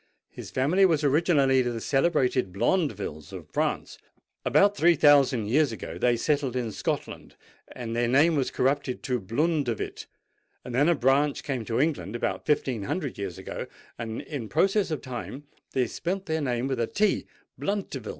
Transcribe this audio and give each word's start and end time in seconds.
"His 0.31 0.49
family 0.49 0.83
was 0.83 1.03
originally 1.03 1.61
the 1.61 1.79
celebrated 1.79 2.51
Blondevilles 2.51 3.31
of 3.31 3.47
France: 3.51 3.99
about 4.43 4.75
three 4.75 4.95
thousand 4.95 5.45
years 5.45 5.71
ago 5.71 5.99
they 5.99 6.17
settled 6.17 6.55
in 6.55 6.71
Scotland, 6.71 7.35
and 7.71 7.95
their 7.95 8.07
name 8.07 8.35
was 8.35 8.49
corrupted 8.49 9.03
to 9.03 9.19
Blundevil;—then 9.19 10.89
a 10.89 10.95
branch 10.95 11.43
came 11.43 11.63
to 11.65 11.79
England 11.79 12.15
about 12.15 12.47
fifteen 12.47 12.81
hundred 12.81 13.19
years 13.19 13.37
ago, 13.37 13.67
and 13.99 14.21
in 14.23 14.49
process 14.49 14.89
of 14.89 15.03
time 15.03 15.43
they 15.73 15.85
spelt 15.85 16.25
their 16.25 16.41
name 16.41 16.65
with 16.65 16.79
a 16.79 16.87
t—Bluntevil. 16.87 18.09